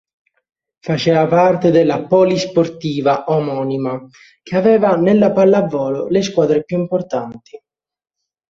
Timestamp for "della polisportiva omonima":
1.69-4.03